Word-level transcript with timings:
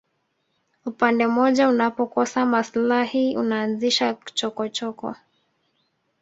upande 0.85 1.27
mmoja 1.27 1.69
unapokosa 1.69 2.45
maslahi 2.45 3.37
unaanzisha 3.37 4.13
chokochoko 4.33 5.15